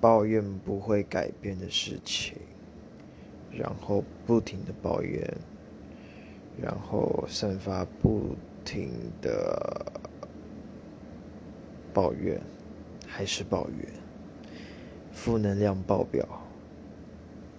[0.00, 2.34] 抱怨不会改变的事情
[3.50, 5.22] 然后不停的抱怨
[6.60, 8.90] 然后散发不停
[9.20, 9.92] 的
[11.92, 12.40] 抱怨
[13.06, 14.08] 还是抱怨。
[15.18, 16.47] 负能量爆表。